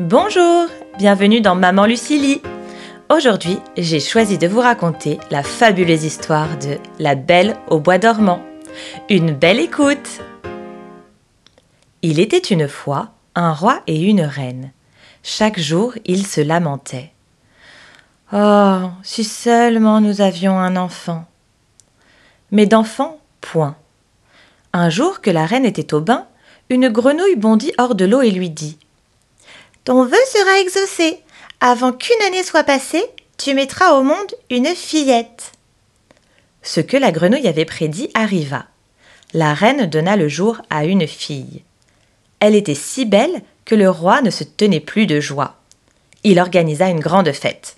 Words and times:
Bonjour, 0.00 0.66
bienvenue 0.98 1.40
dans 1.40 1.54
Maman 1.54 1.86
Lucilie. 1.86 2.42
Aujourd'hui, 3.08 3.60
j'ai 3.76 4.00
choisi 4.00 4.38
de 4.38 4.48
vous 4.48 4.58
raconter 4.58 5.20
la 5.30 5.44
fabuleuse 5.44 6.02
histoire 6.02 6.58
de 6.58 6.78
La 6.98 7.14
Belle 7.14 7.54
au 7.68 7.78
bois 7.78 7.98
dormant. 7.98 8.42
Une 9.08 9.30
belle 9.30 9.60
écoute 9.60 10.20
Il 12.02 12.18
était 12.18 12.38
une 12.38 12.66
fois 12.66 13.12
un 13.36 13.52
roi 13.52 13.82
et 13.86 14.02
une 14.02 14.22
reine. 14.22 14.72
Chaque 15.22 15.60
jour, 15.60 15.94
ils 16.04 16.26
se 16.26 16.40
lamentaient. 16.40 17.12
Oh, 18.32 18.90
si 19.04 19.22
seulement 19.22 20.00
nous 20.00 20.20
avions 20.20 20.58
un 20.58 20.74
enfant. 20.74 21.24
Mais 22.50 22.66
d'enfant, 22.66 23.20
point. 23.40 23.76
Un 24.72 24.90
jour 24.90 25.20
que 25.20 25.30
la 25.30 25.46
reine 25.46 25.64
était 25.64 25.94
au 25.94 26.00
bain, 26.00 26.26
une 26.68 26.88
grenouille 26.88 27.36
bondit 27.36 27.72
hors 27.78 27.94
de 27.94 28.06
l'eau 28.06 28.22
et 28.22 28.32
lui 28.32 28.50
dit 28.50 28.76
Ton 29.84 30.04
vœu 30.04 30.16
sera 30.32 30.60
exaucé. 30.60 31.20
Avant 31.60 31.92
qu'une 31.92 32.20
année 32.26 32.42
soit 32.42 32.64
passée, 32.64 33.04
tu 33.38 33.54
mettras 33.54 33.92
au 33.92 34.02
monde 34.02 34.34
une 34.50 34.66
fillette. 34.66 35.52
Ce 36.62 36.80
que 36.80 36.96
la 36.96 37.12
grenouille 37.12 37.48
avait 37.48 37.64
prédit 37.64 38.10
arriva. 38.14 38.66
La 39.32 39.54
reine 39.54 39.86
donna 39.86 40.16
le 40.16 40.28
jour 40.28 40.62
à 40.70 40.84
une 40.84 41.06
fille. 41.06 41.62
Elle 42.40 42.54
était 42.54 42.74
si 42.74 43.04
belle 43.04 43.42
que 43.64 43.74
le 43.74 43.90
roi 43.90 44.22
ne 44.22 44.30
se 44.30 44.44
tenait 44.44 44.80
plus 44.80 45.06
de 45.06 45.20
joie. 45.20 45.56
Il 46.22 46.40
organisa 46.40 46.88
une 46.88 47.00
grande 47.00 47.32
fête. 47.32 47.76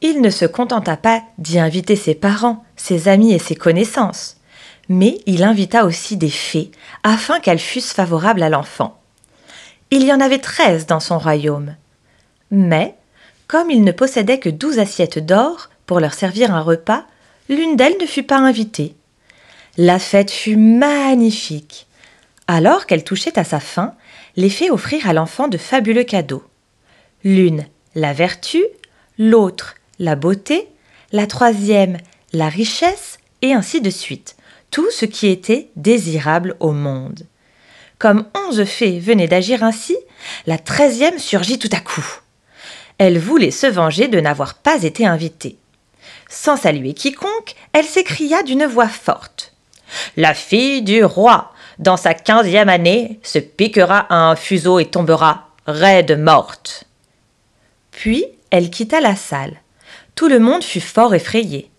Il 0.00 0.22
ne 0.22 0.30
se 0.30 0.46
contenta 0.46 0.96
pas 0.96 1.22
d'y 1.38 1.58
inviter 1.58 1.96
ses 1.96 2.14
parents, 2.14 2.64
ses 2.76 3.08
amis 3.08 3.32
et 3.32 3.38
ses 3.38 3.56
connaissances 3.56 4.36
mais 4.90 5.20
il 5.24 5.44
invita 5.44 5.84
aussi 5.84 6.16
des 6.16 6.30
fées, 6.30 6.72
afin 7.04 7.38
qu'elles 7.38 7.60
fussent 7.60 7.92
favorables 7.92 8.42
à 8.42 8.48
l'enfant. 8.48 8.99
Il 9.92 10.04
y 10.04 10.12
en 10.12 10.20
avait 10.20 10.38
treize 10.38 10.86
dans 10.86 11.00
son 11.00 11.18
royaume. 11.18 11.74
Mais, 12.52 12.94
comme 13.48 13.70
il 13.70 13.82
ne 13.82 13.90
possédait 13.90 14.38
que 14.38 14.48
douze 14.48 14.78
assiettes 14.78 15.18
d'or 15.18 15.70
pour 15.86 15.98
leur 15.98 16.14
servir 16.14 16.54
un 16.54 16.60
repas, 16.60 17.04
l'une 17.48 17.74
d'elles 17.74 17.98
ne 18.00 18.06
fut 18.06 18.22
pas 18.22 18.38
invitée. 18.38 18.94
La 19.76 19.98
fête 19.98 20.30
fut 20.30 20.56
magnifique. 20.56 21.88
Alors 22.46 22.86
qu'elle 22.86 23.02
touchait 23.02 23.36
à 23.38 23.44
sa 23.44 23.58
fin, 23.58 23.94
les 24.36 24.50
fées 24.50 24.70
offrirent 24.70 25.08
à 25.08 25.12
l'enfant 25.12 25.48
de 25.48 25.58
fabuleux 25.58 26.04
cadeaux. 26.04 26.44
L'une, 27.24 27.66
la 27.96 28.12
vertu, 28.12 28.62
l'autre, 29.18 29.74
la 29.98 30.14
beauté, 30.14 30.68
la 31.12 31.26
troisième, 31.26 31.98
la 32.32 32.48
richesse, 32.48 33.18
et 33.42 33.54
ainsi 33.54 33.80
de 33.80 33.90
suite, 33.90 34.36
tout 34.70 34.90
ce 34.90 35.04
qui 35.04 35.26
était 35.26 35.70
désirable 35.74 36.56
au 36.60 36.70
monde. 36.70 37.24
Comme 38.00 38.24
onze 38.34 38.64
fées 38.64 38.98
venaient 38.98 39.28
d'agir 39.28 39.62
ainsi, 39.62 39.94
la 40.46 40.56
treizième 40.56 41.18
surgit 41.18 41.58
tout 41.58 41.68
à 41.70 41.80
coup. 41.80 42.04
Elle 42.96 43.18
voulait 43.18 43.50
se 43.50 43.66
venger 43.66 44.08
de 44.08 44.18
n'avoir 44.18 44.54
pas 44.54 44.84
été 44.84 45.06
invitée. 45.06 45.58
Sans 46.30 46.56
saluer 46.56 46.94
quiconque, 46.94 47.54
elle 47.74 47.84
s'écria 47.84 48.42
d'une 48.42 48.64
voix 48.64 48.88
forte. 48.88 49.52
La 50.16 50.32
fille 50.32 50.80
du 50.80 51.04
roi, 51.04 51.52
dans 51.78 51.98
sa 51.98 52.14
quinzième 52.14 52.70
année, 52.70 53.20
se 53.22 53.38
piquera 53.38 54.06
à 54.08 54.30
un 54.30 54.34
fuseau 54.34 54.78
et 54.78 54.86
tombera 54.86 55.48
raide 55.66 56.18
morte. 56.18 56.84
Puis 57.90 58.24
elle 58.50 58.70
quitta 58.70 59.02
la 59.02 59.14
salle. 59.14 59.60
Tout 60.14 60.28
le 60.28 60.38
monde 60.38 60.64
fut 60.64 60.80
fort 60.80 61.14
effrayé. 61.14 61.70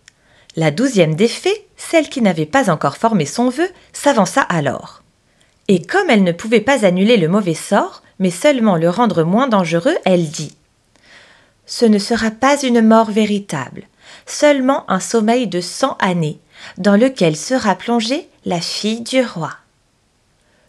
La 0.55 0.69
douzième 0.69 1.15
des 1.15 1.27
fées, 1.27 1.65
celle 1.77 2.09
qui 2.09 2.21
n'avait 2.21 2.45
pas 2.45 2.69
encore 2.69 2.97
formé 2.97 3.25
son 3.25 3.49
vœu, 3.49 3.67
s'avança 3.91 4.41
alors. 4.41 5.00
Et 5.67 5.81
comme 5.81 6.09
elle 6.09 6.23
ne 6.23 6.31
pouvait 6.31 6.61
pas 6.61 6.85
annuler 6.85 7.17
le 7.17 7.27
mauvais 7.27 7.53
sort, 7.53 8.01
mais 8.19 8.29
seulement 8.29 8.75
le 8.75 8.89
rendre 8.89 9.23
moins 9.23 9.47
dangereux, 9.47 9.95
elle 10.05 10.29
dit 10.29 10.55
Ce 11.65 11.85
ne 11.85 11.99
sera 11.99 12.31
pas 12.31 12.61
une 12.61 12.81
mort 12.81 13.11
véritable, 13.11 13.83
seulement 14.25 14.89
un 14.89 14.99
sommeil 14.99 15.47
de 15.47 15.61
cent 15.61 15.97
années, 15.99 16.39
dans 16.77 16.95
lequel 16.95 17.35
sera 17.35 17.75
plongée 17.75 18.27
la 18.45 18.61
fille 18.61 19.01
du 19.01 19.23
roi. 19.23 19.51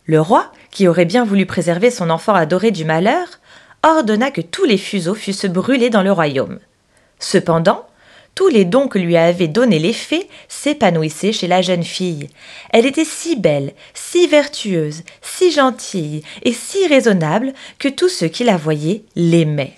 Le 0.06 0.20
roi, 0.20 0.50
qui 0.70 0.88
aurait 0.88 1.04
bien 1.04 1.24
voulu 1.24 1.46
préserver 1.46 1.90
son 1.90 2.10
enfant 2.10 2.34
adoré 2.34 2.70
du 2.70 2.84
malheur, 2.84 3.26
ordonna 3.82 4.30
que 4.30 4.40
tous 4.40 4.64
les 4.64 4.78
fuseaux 4.78 5.14
fussent 5.14 5.46
brûlés 5.46 5.90
dans 5.90 6.02
le 6.02 6.12
royaume. 6.12 6.58
Cependant, 7.18 7.86
tous 8.34 8.48
les 8.48 8.64
dons 8.64 8.88
que 8.88 8.98
lui 8.98 9.16
avaient 9.16 9.48
donnés 9.48 9.78
les 9.78 9.92
fées 9.92 10.28
s'épanouissaient 10.48 11.32
chez 11.32 11.48
la 11.48 11.60
jeune 11.60 11.84
fille. 11.84 12.28
Elle 12.70 12.86
était 12.86 13.04
si 13.04 13.36
belle, 13.36 13.72
si 13.92 14.26
vertueuse, 14.26 15.02
si 15.20 15.52
gentille 15.52 16.22
et 16.42 16.52
si 16.52 16.86
raisonnable 16.86 17.52
que 17.78 17.88
tous 17.88 18.08
ceux 18.08 18.28
qui 18.28 18.44
la 18.44 18.56
voyaient 18.56 19.04
l'aimaient. 19.16 19.76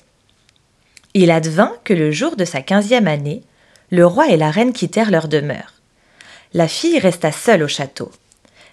Il 1.14 1.30
advint 1.30 1.72
que 1.84 1.94
le 1.94 2.10
jour 2.10 2.36
de 2.36 2.44
sa 2.44 2.62
quinzième 2.62 3.08
année, 3.08 3.42
le 3.90 4.06
roi 4.06 4.28
et 4.28 4.36
la 4.36 4.50
reine 4.50 4.72
quittèrent 4.72 5.10
leur 5.10 5.28
demeure. 5.28 5.74
La 6.52 6.68
fille 6.68 6.98
resta 6.98 7.32
seule 7.32 7.64
au 7.64 7.68
château. 7.68 8.10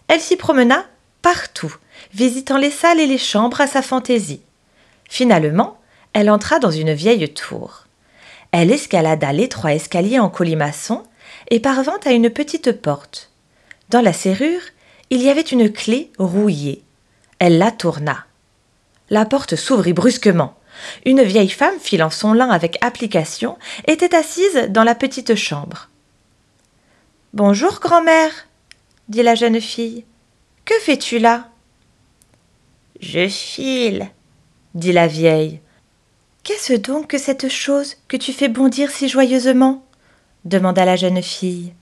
Elle 0.07 0.21
s'y 0.21 0.35
promena 0.35 0.85
partout, 1.21 1.75
visitant 2.13 2.57
les 2.57 2.71
salles 2.71 2.99
et 2.99 3.07
les 3.07 3.17
chambres 3.17 3.61
à 3.61 3.67
sa 3.67 3.81
fantaisie. 3.81 4.41
Finalement, 5.09 5.79
elle 6.13 6.29
entra 6.29 6.59
dans 6.59 6.71
une 6.71 6.93
vieille 6.93 7.31
tour. 7.33 7.85
Elle 8.51 8.71
escalada 8.71 9.31
l'étroit 9.31 9.73
escalier 9.73 10.19
en 10.19 10.29
colimaçon 10.29 11.03
et 11.49 11.59
parvint 11.59 11.99
à 12.05 12.11
une 12.11 12.29
petite 12.29 12.71
porte. 12.73 13.31
Dans 13.89 14.01
la 14.01 14.13
serrure, 14.13 14.61
il 15.09 15.21
y 15.21 15.29
avait 15.29 15.41
une 15.41 15.71
clé 15.71 16.11
rouillée. 16.17 16.83
Elle 17.39 17.57
la 17.57 17.71
tourna. 17.71 18.25
La 19.09 19.25
porte 19.25 19.55
s'ouvrit 19.55 19.93
brusquement. 19.93 20.55
Une 21.05 21.21
vieille 21.21 21.49
femme 21.49 21.79
filant 21.79 22.09
son 22.09 22.33
lin 22.33 22.49
avec 22.49 22.77
application 22.81 23.57
était 23.87 24.15
assise 24.15 24.67
dans 24.69 24.83
la 24.83 24.95
petite 24.95 25.35
chambre. 25.35 25.89
Bonjour, 27.33 27.79
grand-mère, 27.79 28.31
dit 29.09 29.23
la 29.23 29.35
jeune 29.35 29.59
fille. 29.59 30.05
Que 30.65 30.73
fais-tu 30.81 31.19
là 31.19 31.49
Je 32.99 33.27
file, 33.27 34.09
dit 34.75 34.91
la 34.91 35.07
vieille. 35.07 35.59
Qu'est-ce 36.43 36.73
donc 36.73 37.07
que 37.07 37.19
cette 37.19 37.49
chose 37.49 37.97
que 38.07 38.17
tu 38.17 38.33
fais 38.33 38.47
bondir 38.47 38.89
si 38.89 39.07
joyeusement 39.07 39.85
demanda 40.43 40.85
la 40.85 40.95
jeune 40.95 41.21
fille. 41.21 41.73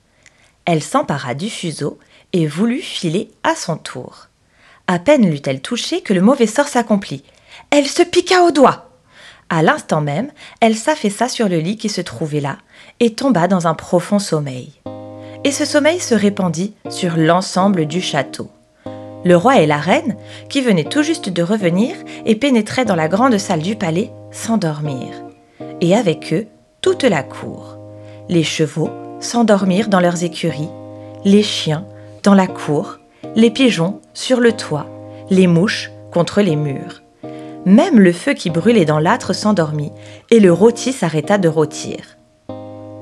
Elle 0.65 0.83
s'empara 0.83 1.33
du 1.33 1.49
fuseau 1.49 1.97
et 2.33 2.45
voulut 2.45 2.81
filer 2.81 3.31
à 3.43 3.55
son 3.55 3.77
tour. 3.77 4.27
À 4.87 4.99
peine 4.99 5.29
l'eut-elle 5.29 5.61
touché 5.61 6.01
que 6.01 6.13
le 6.13 6.19
mauvais 6.19 6.45
sort 6.45 6.67
s'accomplit. 6.67 7.23
Elle 7.69 7.87
se 7.87 8.03
piqua 8.03 8.41
au 8.41 8.51
doigt. 8.51 8.89
À 9.49 9.63
l'instant 9.63 10.01
même, 10.01 10.29
elle 10.59 10.75
s'affaissa 10.75 11.29
sur 11.29 11.47
le 11.47 11.59
lit 11.59 11.77
qui 11.77 11.87
se 11.87 12.01
trouvait 12.01 12.41
là 12.41 12.57
et 12.99 13.15
tomba 13.15 13.47
dans 13.47 13.65
un 13.65 13.75
profond 13.75 14.19
sommeil. 14.19 14.73
Et 15.45 15.51
ce 15.51 15.63
sommeil 15.63 16.01
se 16.01 16.15
répandit 16.15 16.73
sur 16.89 17.15
l'ensemble 17.15 17.85
du 17.85 18.01
château. 18.01 18.51
Le 19.25 19.35
roi 19.35 19.61
et 19.61 19.65
la 19.65 19.77
reine, 19.77 20.15
qui 20.47 20.61
venaient 20.61 20.85
tout 20.85 21.03
juste 21.03 21.29
de 21.29 21.43
revenir 21.43 21.95
et 22.25 22.35
pénétraient 22.35 22.85
dans 22.85 22.95
la 22.95 23.09
grande 23.09 23.37
salle 23.37 23.61
du 23.61 23.75
palais, 23.75 24.11
s'endormirent. 24.31 25.23
Et 25.81 25.95
avec 25.95 26.33
eux, 26.33 26.47
toute 26.81 27.03
la 27.03 27.23
cour. 27.23 27.77
Les 28.29 28.43
chevaux 28.43 28.89
s'endormirent 29.19 29.89
dans 29.89 29.99
leurs 29.99 30.23
écuries, 30.23 30.69
les 31.25 31.43
chiens 31.43 31.85
dans 32.23 32.33
la 32.33 32.47
cour, 32.47 32.99
les 33.35 33.49
pigeons 33.49 33.99
sur 34.13 34.39
le 34.39 34.53
toit, 34.53 34.87
les 35.29 35.47
mouches 35.47 35.91
contre 36.13 36.41
les 36.41 36.55
murs. 36.55 37.01
Même 37.65 37.99
le 37.99 38.13
feu 38.13 38.33
qui 38.33 38.49
brûlait 38.49 38.85
dans 38.85 38.99
l'âtre 38.99 39.33
s'endormit, 39.33 39.91
et 40.31 40.39
le 40.39 40.53
rôti 40.53 40.93
s'arrêta 40.93 41.37
de 41.37 41.49
rôtir. 41.49 42.17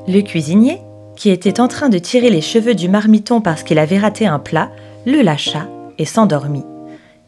Le 0.07 0.21
cuisinier, 0.21 0.81
qui 1.15 1.29
était 1.29 1.59
en 1.59 1.67
train 1.67 1.89
de 1.89 1.99
tirer 1.99 2.31
les 2.31 2.41
cheveux 2.41 2.73
du 2.73 2.89
marmiton 2.89 3.39
parce 3.39 3.61
qu'il 3.61 3.77
avait 3.77 3.99
raté 3.99 4.25
un 4.25 4.39
plat, 4.39 4.71
le 5.05 5.21
lâcha 5.21 5.67
et 5.97 6.05
s'endormit. 6.05 6.65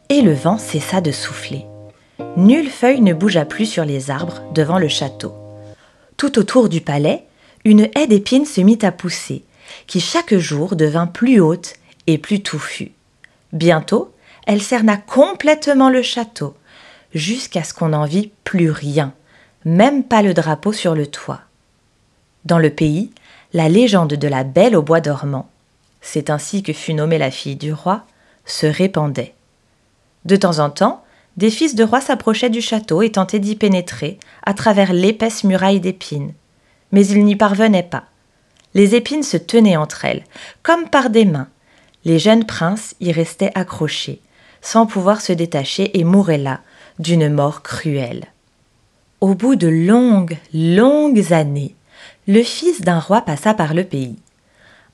Et 0.08 0.22
le 0.22 0.32
vent 0.32 0.58
cessa 0.58 1.00
de 1.00 1.12
souffler. 1.12 1.66
Nulle 2.36 2.70
feuille 2.70 3.00
ne 3.00 3.14
bougea 3.14 3.44
plus 3.44 3.66
sur 3.66 3.84
les 3.84 4.10
arbres 4.10 4.42
devant 4.54 4.78
le 4.78 4.88
château. 4.88 5.34
Tout 6.16 6.38
autour 6.38 6.68
du 6.68 6.80
palais, 6.80 7.24
une 7.64 7.88
haie 7.94 8.06
d'épines 8.06 8.46
se 8.46 8.60
mit 8.60 8.78
à 8.82 8.92
pousser, 8.92 9.44
qui 9.86 10.00
chaque 10.00 10.34
jour 10.34 10.76
devint 10.76 11.06
plus 11.06 11.40
haute 11.40 11.74
et 12.06 12.18
plus 12.18 12.42
touffue. 12.42 12.92
Bientôt, 13.52 14.12
elle 14.46 14.62
cerna 14.62 14.96
complètement 14.96 15.90
le 15.90 16.02
château, 16.02 16.54
jusqu'à 17.14 17.64
ce 17.64 17.74
qu'on 17.74 17.88
n'en 17.88 18.04
vit 18.04 18.30
plus 18.44 18.70
rien, 18.70 19.12
même 19.64 20.04
pas 20.04 20.22
le 20.22 20.34
drapeau 20.34 20.72
sur 20.72 20.94
le 20.94 21.06
toit. 21.06 21.40
Dans 22.44 22.58
le 22.58 22.70
pays, 22.70 23.10
la 23.52 23.68
légende 23.68 24.14
de 24.14 24.28
la 24.28 24.44
Belle 24.44 24.76
au 24.76 24.82
bois 24.82 25.00
dormant, 25.00 25.48
c'est 26.00 26.30
ainsi 26.30 26.62
que 26.62 26.72
fut 26.72 26.94
nommée 26.94 27.18
la 27.18 27.30
fille 27.30 27.56
du 27.56 27.72
roi, 27.72 28.04
se 28.44 28.66
répandait. 28.66 29.34
De 30.24 30.36
temps 30.36 30.58
en 30.58 30.70
temps, 30.70 31.04
des 31.36 31.50
fils 31.50 31.74
de 31.74 31.84
rois 31.84 32.00
s'approchaient 32.00 32.50
du 32.50 32.60
château 32.60 33.02
et 33.02 33.12
tentaient 33.12 33.38
d'y 33.38 33.56
pénétrer 33.56 34.18
à 34.44 34.54
travers 34.54 34.92
l'épaisse 34.92 35.44
muraille 35.44 35.80
d'épines. 35.80 36.34
Mais 36.92 37.06
ils 37.06 37.24
n'y 37.24 37.36
parvenaient 37.36 37.82
pas. 37.82 38.04
Les 38.74 38.94
épines 38.94 39.22
se 39.22 39.36
tenaient 39.36 39.76
entre 39.76 40.04
elles, 40.04 40.24
comme 40.62 40.88
par 40.88 41.10
des 41.10 41.24
mains. 41.24 41.48
Les 42.04 42.18
jeunes 42.18 42.44
princes 42.44 42.94
y 43.00 43.12
restaient 43.12 43.52
accrochés, 43.54 44.20
sans 44.60 44.86
pouvoir 44.86 45.20
se 45.20 45.32
détacher 45.32 45.98
et 45.98 46.04
mouraient 46.04 46.38
là, 46.38 46.60
d'une 46.98 47.28
mort 47.28 47.62
cruelle. 47.62 48.26
Au 49.20 49.34
bout 49.34 49.56
de 49.56 49.68
longues, 49.68 50.38
longues 50.54 51.32
années, 51.32 51.74
le 52.26 52.42
fils 52.42 52.80
d'un 52.80 52.98
roi 52.98 53.22
passa 53.22 53.54
par 53.54 53.74
le 53.74 53.84
pays. 53.84 54.16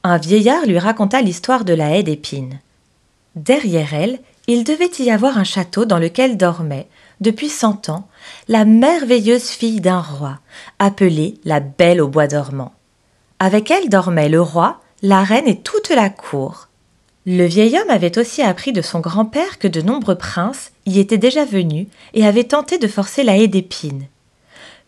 Un 0.03 0.19
vieillard 0.19 0.67
lui 0.67 0.79
raconta 0.79 1.21
l'histoire 1.21 1.65
de 1.65 1.75
la 1.75 1.97
haie 1.97 2.03
d'épines. 2.03 2.61
Derrière 3.37 3.93
elle, 3.93 4.19
il 4.47 4.65
devait 4.65 4.91
y 4.99 5.11
avoir 5.11 5.37
un 5.37 5.45
château 5.45 5.85
dans 5.85 5.99
lequel 5.99 6.39
dormait, 6.39 6.89
depuis 7.21 7.51
cent 7.51 7.89
ans, 7.91 8.09
la 8.49 8.65
merveilleuse 8.65 9.49
fille 9.51 9.83
d'un 9.83 10.01
roi, 10.01 10.39
appelée 10.79 11.35
la 11.45 11.61
Belle 11.61 12.01
au 12.01 12.09
bois 12.09 12.29
dormant. 12.29 12.73
Avec 13.39 13.71
elle 13.71 13.91
dormaient 13.91 14.31
le 14.31 14.41
roi, 14.41 14.81
la 15.03 15.23
reine 15.23 15.49
et 15.49 15.61
toute 15.61 15.91
la 15.91 16.09
cour. 16.09 16.69
Le 17.27 17.45
vieil 17.45 17.77
homme 17.79 17.91
avait 17.91 18.19
aussi 18.19 18.41
appris 18.41 18.73
de 18.73 18.81
son 18.81 19.01
grand-père 19.01 19.59
que 19.59 19.69
de 19.69 19.83
nombreux 19.83 20.15
princes 20.15 20.73
y 20.87 21.01
étaient 21.01 21.19
déjà 21.19 21.45
venus 21.45 21.89
et 22.15 22.25
avaient 22.25 22.45
tenté 22.45 22.79
de 22.79 22.89
forcer 22.89 23.25
la 23.25 23.37
haie 23.37 23.49
d'épines. 23.49 24.07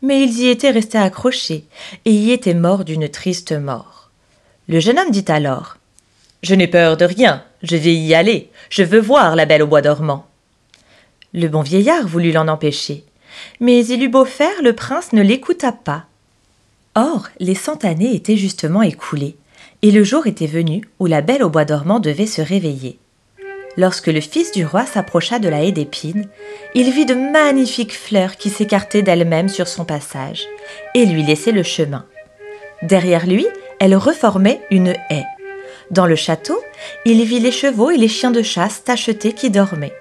Mais 0.00 0.22
ils 0.22 0.40
y 0.40 0.48
étaient 0.48 0.70
restés 0.70 0.98
accrochés 0.98 1.64
et 2.04 2.12
y 2.12 2.30
étaient 2.30 2.54
morts 2.54 2.84
d'une 2.84 3.08
triste 3.08 3.52
mort. 3.52 4.10
Le 4.68 4.78
jeune 4.80 4.98
homme 4.98 5.10
dit 5.10 5.24
alors 5.26 5.77
Je 6.42 6.54
n'ai 6.54 6.68
peur 6.68 6.96
de 6.96 7.04
rien, 7.04 7.42
je 7.62 7.76
vais 7.76 7.94
y 7.94 8.14
aller, 8.14 8.50
je 8.70 8.82
veux 8.82 9.00
voir 9.00 9.34
la 9.34 9.44
belle 9.44 9.62
au 9.62 9.66
bois 9.66 9.82
dormant. 9.82 10.26
Le 11.34 11.48
bon 11.48 11.62
vieillard 11.62 12.06
voulut 12.06 12.32
l'en 12.32 12.48
empêcher, 12.48 13.04
mais 13.60 13.84
il 13.84 14.02
eut 14.02 14.08
beau 14.08 14.24
faire, 14.24 14.62
le 14.62 14.72
prince 14.72 15.12
ne 15.12 15.22
l'écouta 15.22 15.72
pas. 15.72 16.04
Or, 16.94 17.28
les 17.40 17.54
cent 17.54 17.84
années 17.84 18.14
étaient 18.14 18.36
justement 18.36 18.82
écoulées, 18.82 19.36
et 19.82 19.90
le 19.90 20.04
jour 20.04 20.26
était 20.26 20.46
venu 20.46 20.82
où 20.98 21.06
la 21.06 21.20
belle 21.20 21.42
au 21.42 21.50
bois 21.50 21.64
dormant 21.64 22.00
devait 22.00 22.26
se 22.26 22.42
réveiller. 22.42 22.98
Lorsque 23.76 24.08
le 24.08 24.20
fils 24.20 24.50
du 24.50 24.64
roi 24.64 24.86
s'approcha 24.86 25.38
de 25.38 25.48
la 25.48 25.62
haie 25.62 25.72
d'épines, 25.72 26.28
il 26.74 26.90
vit 26.90 27.06
de 27.06 27.14
magnifiques 27.14 27.96
fleurs 27.96 28.36
qui 28.36 28.50
s'écartaient 28.50 29.02
d'elles-mêmes 29.02 29.48
sur 29.48 29.68
son 29.68 29.84
passage, 29.84 30.46
et 30.94 31.06
lui 31.06 31.22
laissaient 31.22 31.52
le 31.52 31.62
chemin. 31.62 32.04
Derrière 32.82 33.26
lui, 33.26 33.46
elle 33.78 33.94
reformait 33.94 34.60
une 34.70 34.94
haie. 35.10 35.24
Dans 35.90 36.06
le 36.06 36.16
château, 36.16 36.62
il 37.04 37.24
vit 37.24 37.40
les 37.40 37.50
chevaux 37.50 37.90
et 37.90 37.96
les 37.96 38.08
chiens 38.08 38.30
de 38.30 38.42
chasse 38.42 38.84
tachetés 38.84 39.32
qui 39.32 39.50
dormaient. 39.50 39.94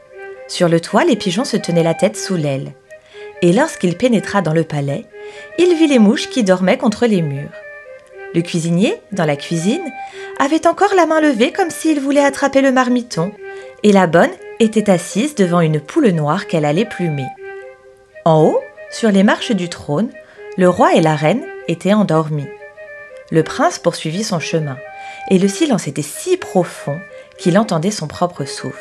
Sur 0.48 0.68
le 0.68 0.82
toit, 0.82 1.06
les 1.06 1.16
pigeons 1.16 1.46
se 1.46 1.58
tenaient 1.58 1.84
la 1.84 1.94
tête 1.94 2.18
sous 2.18 2.36
l'aile. 2.36 2.74
Et 3.42 3.54
lorsqu'il 3.54 3.96
pénétra 3.96 4.42
dans 4.42 4.54
le 4.54 4.64
palais, 4.64 5.06
il 5.58 5.76
vit 5.76 5.88
les 5.88 6.00
mouches 6.00 6.30
qui 6.30 6.44
dormaient 6.44 6.78
contre 6.78 7.06
les 7.06 7.22
murs. 7.22 7.52
Le 8.34 8.42
cuisinier, 8.42 8.96
dans 9.12 9.26
la 9.26 9.38
cuisine, 9.38 9.92
avait 10.40 10.68
encore 10.68 10.94
la 10.96 11.06
main 11.06 11.22
levée 11.22 11.52
comme 11.52 11.70
s'il 11.70 12.00
voulait 12.00 12.24
attraper 12.24 12.62
le 12.62 12.72
marmiton, 12.72 13.32
et 13.84 13.92
la 13.92 14.08
bonne 14.08 14.32
était 14.60 14.90
assise 14.90 15.36
devant 15.36 15.62
une 15.62 15.80
poule 15.80 16.10
noire 16.10 16.48
qu'elle 16.48 16.66
allait 16.66 16.86
plumer. 16.86 17.28
En 18.26 18.44
haut, 18.44 18.60
sur 18.92 19.12
les 19.12 19.24
marches 19.24 19.52
du 19.52 19.70
trône, 19.70 20.10
le 20.58 20.70
roi 20.70 20.94
et 20.94 21.02
la 21.02 21.16
reine 21.16 21.46
étaient 21.68 21.94
endormis. 21.94 22.48
Le 23.32 23.44
prince 23.44 23.80
poursuivit 23.80 24.24
son 24.24 24.40
chemin, 24.40 24.78
et 25.30 25.40
le 25.40 25.48
silence 25.48 25.88
était 25.88 26.02
si 26.02 26.38
profond 26.38 27.00
qu'il 27.38 27.58
entendait 27.58 27.92
son 27.92 28.08
propre 28.08 28.46
souffle. 28.46 28.78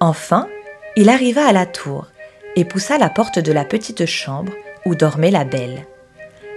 Enfin, 0.00 0.48
il 0.96 1.08
arriva 1.08 1.46
à 1.46 1.52
la 1.52 1.66
tour 1.66 2.06
et 2.56 2.64
poussa 2.64 2.98
la 2.98 3.08
porte 3.08 3.38
de 3.38 3.52
la 3.52 3.64
petite 3.64 4.06
chambre 4.06 4.52
où 4.84 4.94
dormait 4.94 5.30
la 5.30 5.44
belle. 5.44 5.86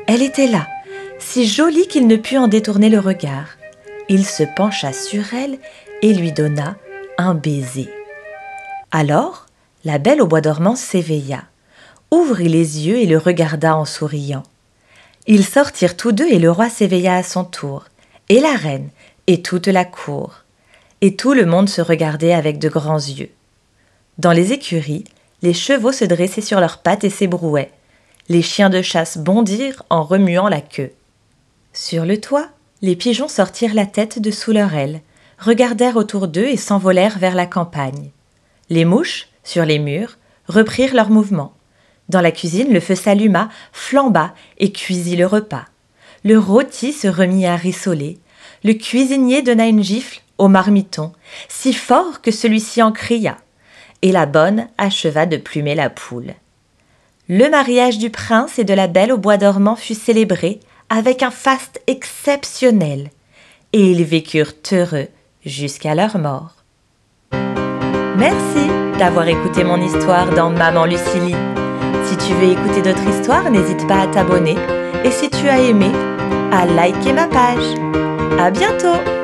Elle 0.08 0.22
était 0.22 0.48
là, 0.48 0.68
si 1.20 1.48
jolie 1.48 1.88
qu'il 1.88 2.08
ne 2.08 2.18
put 2.18 2.38
en 2.38 2.48
détourner 2.48 2.90
le 2.90 3.00
regard. 3.00 3.48
Il 4.10 4.26
se 4.26 4.44
pencha 4.44 4.94
sur 4.94 5.34
elle 5.34 5.58
et 6.02 6.14
lui 6.14 6.32
donna 6.32 6.76
un 7.18 7.34
baiser. 7.34 7.90
Alors, 8.92 9.46
la 9.84 9.98
belle 9.98 10.22
au 10.22 10.28
bois 10.28 10.42
dormant 10.42 10.76
s'éveilla, 10.76 11.44
ouvrit 12.12 12.50
les 12.50 12.88
yeux 12.88 12.98
et 12.98 13.06
le 13.06 13.18
regarda 13.18 13.76
en 13.76 13.86
souriant. 13.86 14.44
Ils 15.28 15.46
sortirent 15.46 15.98
tous 15.98 16.12
deux 16.12 16.28
et 16.28 16.40
le 16.40 16.52
roi 16.52 16.70
s'éveilla 16.70 17.16
à 17.16 17.24
son 17.24 17.46
tour, 17.46 17.86
et 18.30 18.40
la 18.40 18.56
reine, 18.56 18.90
et 19.28 19.42
toute 19.42 19.68
la 19.68 19.86
cour. 19.86 20.44
Et 21.02 21.16
tout 21.16 21.34
le 21.34 21.46
monde 21.46 21.70
se 21.70 21.82
regardait 21.82 22.34
avec 22.34 22.60
de 22.60 22.70
grands 22.70 22.98
yeux. 22.98 23.30
Dans 24.18 24.32
les 24.32 24.54
écuries, 24.54 25.04
les 25.42 25.54
chevaux 25.54 25.92
se 25.92 26.06
dressaient 26.06 26.42
sur 26.42 26.60
leurs 26.60 26.80
pattes 26.80 27.04
et 27.04 27.10
s'ébrouaient. 27.10 27.72
Les 28.30 28.42
chiens 28.42 28.70
de 28.70 28.82
chasse 28.82 29.18
bondirent 29.18 29.84
en 29.90 30.04
remuant 30.04 30.48
la 30.48 30.62
queue. 30.62 30.92
Sur 31.74 32.06
le 32.06 32.20
toit, 32.20 32.50
les 32.82 32.96
pigeons 32.96 33.28
sortirent 33.28 33.74
la 33.74 33.86
tête 33.86 34.20
de 34.20 34.32
sous 34.32 34.52
leur 34.52 34.74
aile, 34.74 35.02
regardèrent 35.38 35.98
autour 35.98 36.28
d'eux 36.28 36.48
et 36.48 36.58
s'envolèrent 36.58 37.20
vers 37.20 37.36
la 37.36 37.46
campagne. 37.46 38.10
Les 38.70 38.86
mouches, 38.86 39.28
sur 39.44 39.66
les 39.66 39.80
murs, 39.80 40.18
reprirent 40.48 40.96
leur 40.96 41.10
mouvement. 41.10 41.54
Dans 42.10 42.22
la 42.22 42.32
cuisine, 42.32 42.72
le 42.72 42.80
feu 42.80 42.96
s'alluma, 42.96 43.50
flamba 43.74 44.34
et 44.58 44.72
cuisit 44.72 45.18
le 45.18 45.26
repas. 45.26 45.66
Le 46.26 46.40
rôti 46.40 46.92
se 46.92 47.08
remit 47.08 47.46
à 47.46 47.56
rissoler. 47.56 48.18
Le 48.64 48.74
cuisinier 48.74 49.44
donna 49.44 49.68
une 49.68 49.84
gifle 49.84 50.22
au 50.40 50.48
marmiton, 50.48 51.14
si 51.50 51.72
fort 51.72 52.20
que 52.24 52.32
celui-ci 52.32 52.82
en 52.82 52.92
cria. 52.92 53.38
Et 54.02 54.12
la 54.12 54.26
bonne 54.26 54.68
acheva 54.80 55.28
de 55.28 55.38
plumer 55.38 55.76
la 55.76 55.92
poule. 55.92 56.34
Le 57.30 57.48
mariage 57.48 58.00
du 58.00 58.10
prince 58.10 58.58
et 58.58 58.64
de 58.64 58.74
la 58.74 58.88
belle 58.88 59.12
au 59.12 59.20
bois 59.20 59.38
dormant 59.38 59.76
fut 59.76 59.94
célébré 59.94 60.60
avec 60.90 61.22
un 61.22 61.30
faste 61.30 61.80
exceptionnel, 61.86 63.12
et 63.74 63.92
ils 63.92 64.04
vécurent 64.04 64.54
heureux 64.72 65.08
jusqu'à 65.46 65.94
leur 65.94 66.18
mort. 66.18 66.56
Merci 68.18 68.68
d'avoir 68.98 69.28
écouté 69.28 69.64
mon 69.64 69.80
histoire 69.80 70.34
dans 70.34 70.50
Maman 70.50 70.86
Lucilie. 70.86 71.36
Si 72.06 72.18
tu 72.18 72.34
veux 72.34 72.52
écouter 72.52 72.82
d'autres 72.82 73.10
histoires, 73.10 73.50
n'hésite 73.52 73.88
pas 73.88 74.02
à 74.02 74.08
t'abonner 74.08 74.56
et 75.06 75.12
si 75.12 75.30
tu 75.30 75.48
as 75.48 75.62
aimé, 75.62 75.92
à 76.56 76.66
liker 76.66 77.14
ma 77.14 77.28
page. 77.28 77.76
À 78.40 78.50
bientôt! 78.50 79.15